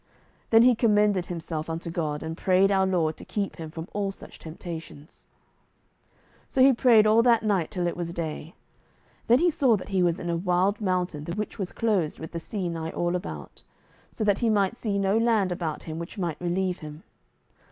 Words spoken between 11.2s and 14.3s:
the which was closed with the sea nigh all about, so